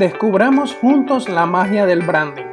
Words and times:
Descubramos 0.00 0.74
juntos 0.76 1.28
la 1.28 1.44
magia 1.44 1.84
del 1.84 2.00
branding. 2.00 2.46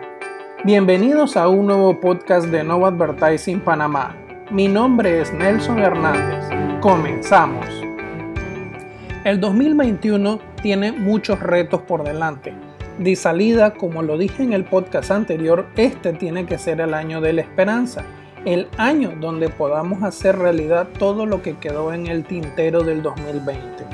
Bienvenidos 0.65 1.37
a 1.37 1.47
un 1.47 1.67
nuevo 1.67 1.97
podcast 2.01 2.47
de 2.47 2.61
Nova 2.61 2.89
Advertising 2.89 3.61
Panamá. 3.61 4.17
Mi 4.51 4.67
nombre 4.67 5.21
es 5.21 5.31
Nelson 5.31 5.79
Hernández. 5.79 6.43
Comenzamos. 6.81 7.65
El 9.23 9.39
2021 9.39 10.39
tiene 10.61 10.91
muchos 10.91 11.39
retos 11.39 11.83
por 11.83 12.03
delante. 12.03 12.53
De 12.99 13.15
salida, 13.15 13.75
como 13.75 14.03
lo 14.03 14.17
dije 14.17 14.43
en 14.43 14.51
el 14.51 14.65
podcast 14.65 15.09
anterior, 15.11 15.67
este 15.77 16.11
tiene 16.11 16.45
que 16.45 16.57
ser 16.57 16.81
el 16.81 16.93
año 16.93 17.21
de 17.21 17.31
la 17.31 17.43
esperanza, 17.43 18.03
el 18.43 18.67
año 18.77 19.13
donde 19.21 19.47
podamos 19.47 20.03
hacer 20.03 20.37
realidad 20.37 20.89
todo 20.99 21.25
lo 21.25 21.41
que 21.41 21.57
quedó 21.57 21.93
en 21.93 22.07
el 22.07 22.25
tintero 22.25 22.81
del 22.83 23.01
2020. 23.01 23.85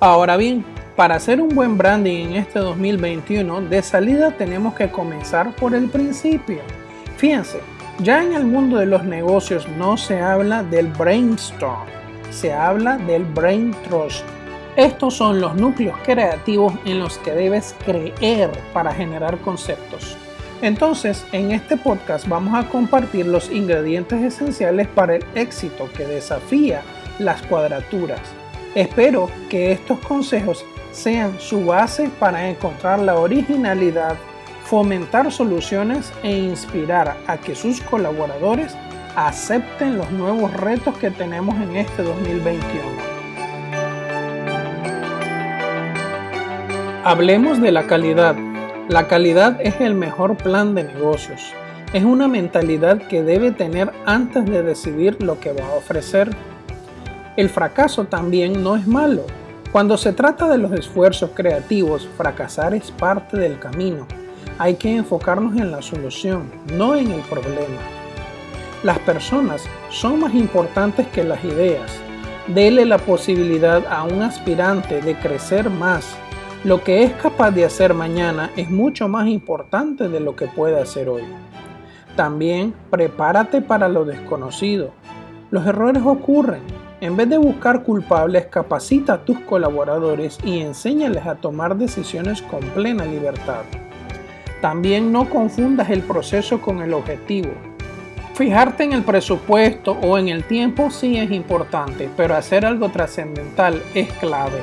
Ahora 0.00 0.36
bien, 0.36 0.66
para 0.96 1.16
hacer 1.16 1.40
un 1.40 1.48
buen 1.48 1.76
branding 1.76 2.26
en 2.26 2.34
este 2.34 2.60
2021, 2.60 3.62
de 3.62 3.82
salida 3.82 4.30
tenemos 4.36 4.74
que 4.74 4.90
comenzar 4.90 5.54
por 5.56 5.74
el 5.74 5.88
principio. 5.88 6.60
Fíjense, 7.16 7.60
ya 7.98 8.22
en 8.22 8.32
el 8.32 8.44
mundo 8.44 8.78
de 8.78 8.86
los 8.86 9.04
negocios 9.04 9.68
no 9.76 9.96
se 9.96 10.20
habla 10.20 10.62
del 10.62 10.86
brainstorm, 10.86 11.86
se 12.30 12.52
habla 12.52 12.96
del 12.98 13.24
brain 13.24 13.74
trust. 13.88 14.24
Estos 14.76 15.14
son 15.14 15.40
los 15.40 15.54
núcleos 15.54 15.96
creativos 16.04 16.74
en 16.84 17.00
los 17.00 17.18
que 17.18 17.32
debes 17.32 17.74
creer 17.84 18.50
para 18.72 18.92
generar 18.92 19.38
conceptos. 19.38 20.16
Entonces, 20.62 21.24
en 21.32 21.50
este 21.52 21.76
podcast 21.76 22.26
vamos 22.28 22.54
a 22.54 22.68
compartir 22.68 23.26
los 23.26 23.50
ingredientes 23.50 24.22
esenciales 24.22 24.88
para 24.88 25.16
el 25.16 25.24
éxito 25.34 25.88
que 25.96 26.06
desafía 26.06 26.82
las 27.18 27.42
cuadraturas. 27.42 28.20
Espero 28.74 29.30
que 29.48 29.72
estos 29.72 30.00
consejos 30.00 30.64
sean 30.94 31.38
su 31.40 31.64
base 31.66 32.08
para 32.18 32.48
encontrar 32.48 33.00
la 33.00 33.16
originalidad, 33.16 34.16
fomentar 34.64 35.30
soluciones 35.32 36.12
e 36.22 36.30
inspirar 36.38 37.16
a 37.26 37.36
que 37.36 37.54
sus 37.54 37.80
colaboradores 37.80 38.74
acepten 39.16 39.98
los 39.98 40.10
nuevos 40.12 40.52
retos 40.54 40.96
que 40.98 41.10
tenemos 41.10 41.56
en 41.56 41.76
este 41.76 42.02
2021. 42.02 42.82
Hablemos 47.04 47.60
de 47.60 47.72
la 47.72 47.86
calidad. 47.86 48.36
La 48.88 49.08
calidad 49.08 49.60
es 49.60 49.80
el 49.80 49.94
mejor 49.94 50.36
plan 50.36 50.74
de 50.74 50.84
negocios. 50.84 51.52
Es 51.92 52.04
una 52.04 52.28
mentalidad 52.28 52.98
que 53.08 53.22
debe 53.22 53.50
tener 53.50 53.92
antes 54.06 54.44
de 54.46 54.62
decidir 54.62 55.22
lo 55.22 55.38
que 55.38 55.52
va 55.52 55.66
a 55.66 55.74
ofrecer. 55.74 56.30
El 57.36 57.50
fracaso 57.50 58.04
también 58.04 58.62
no 58.62 58.76
es 58.76 58.86
malo, 58.86 59.26
cuando 59.74 59.98
se 59.98 60.12
trata 60.12 60.46
de 60.46 60.56
los 60.56 60.70
esfuerzos 60.70 61.30
creativos, 61.34 62.08
fracasar 62.16 62.76
es 62.76 62.92
parte 62.92 63.36
del 63.36 63.58
camino. 63.58 64.06
Hay 64.56 64.76
que 64.76 64.94
enfocarnos 64.94 65.56
en 65.56 65.72
la 65.72 65.82
solución, 65.82 66.44
no 66.72 66.94
en 66.94 67.10
el 67.10 67.20
problema. 67.22 67.80
Las 68.84 69.00
personas 69.00 69.64
son 69.90 70.20
más 70.20 70.32
importantes 70.32 71.08
que 71.08 71.24
las 71.24 71.44
ideas. 71.44 71.90
Dele 72.46 72.84
la 72.84 72.98
posibilidad 72.98 73.84
a 73.88 74.04
un 74.04 74.22
aspirante 74.22 75.00
de 75.00 75.16
crecer 75.16 75.68
más. 75.70 76.06
Lo 76.62 76.84
que 76.84 77.02
es 77.02 77.12
capaz 77.14 77.50
de 77.50 77.64
hacer 77.64 77.94
mañana 77.94 78.52
es 78.54 78.70
mucho 78.70 79.08
más 79.08 79.26
importante 79.26 80.08
de 80.08 80.20
lo 80.20 80.36
que 80.36 80.46
puede 80.46 80.80
hacer 80.80 81.08
hoy. 81.08 81.24
También 82.14 82.72
prepárate 82.90 83.60
para 83.60 83.88
lo 83.88 84.04
desconocido. 84.04 84.92
Los 85.50 85.66
errores 85.66 86.04
ocurren, 86.06 86.62
en 87.00 87.16
vez 87.16 87.28
de 87.28 87.38
buscar 87.38 87.82
culpables, 87.82 88.46
capacita 88.46 89.14
a 89.14 89.24
tus 89.24 89.40
colaboradores 89.40 90.38
y 90.44 90.60
enséñales 90.60 91.26
a 91.26 91.34
tomar 91.34 91.76
decisiones 91.76 92.40
con 92.42 92.60
plena 92.60 93.04
libertad. 93.04 93.62
También 94.60 95.12
no 95.12 95.28
confundas 95.28 95.90
el 95.90 96.02
proceso 96.02 96.60
con 96.60 96.80
el 96.80 96.94
objetivo. 96.94 97.50
Fijarte 98.34 98.84
en 98.84 98.92
el 98.92 99.02
presupuesto 99.02 99.92
o 100.02 100.18
en 100.18 100.28
el 100.28 100.44
tiempo 100.44 100.90
sí 100.90 101.18
es 101.18 101.30
importante, 101.30 102.08
pero 102.16 102.34
hacer 102.34 102.64
algo 102.64 102.88
trascendental 102.88 103.82
es 103.94 104.10
clave. 104.14 104.62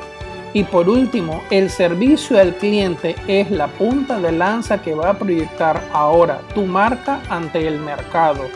Y 0.53 0.63
por 0.66 0.89
último, 0.89 1.41
el 1.50 1.69
servicio 1.69 2.39
al 2.39 2.55
cliente 2.55 3.16
es 3.28 3.51
la 3.51 3.67
punta 3.67 4.19
de 4.19 4.34
lanza 4.34 4.81
que 4.81 4.94
va 4.94 5.11
a 5.11 5.17
proyectar 5.17 5.81
ahora 5.94 6.41
tu 6.53 6.66
marca 6.66 7.22
ante 7.29 7.66
el 7.66 7.79
mercado 7.79 8.50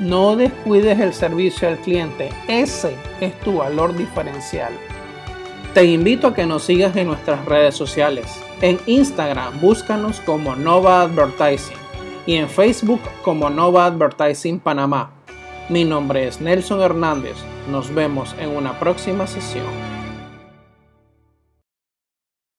no 0.00 0.34
descuides 0.34 0.98
el 0.98 1.12
servicio 1.12 1.68
al 1.68 1.78
cliente, 1.78 2.30
ese 2.48 2.96
es 3.20 3.38
tu 3.40 3.58
valor 3.58 3.94
diferencial. 3.94 4.72
Te 5.74 5.84
invito 5.84 6.28
a 6.28 6.34
que 6.34 6.46
nos 6.46 6.64
sigas 6.64 6.96
en 6.96 7.06
nuestras 7.06 7.44
redes 7.44 7.76
sociales. 7.76 8.26
En 8.60 8.80
Instagram 8.86 9.60
búscanos 9.60 10.20
como 10.20 10.56
Nova 10.56 11.02
Advertising 11.02 11.76
y 12.26 12.34
en 12.34 12.48
Facebook 12.48 13.00
como 13.22 13.50
Nova 13.50 13.86
Advertising 13.86 14.58
Panamá. 14.58 15.10
Mi 15.68 15.84
nombre 15.84 16.26
es 16.26 16.40
Nelson 16.40 16.80
Hernández. 16.80 17.36
Nos 17.70 17.94
vemos 17.94 18.34
en 18.40 18.50
una 18.50 18.80
próxima 18.80 19.26
sesión. 19.26 19.99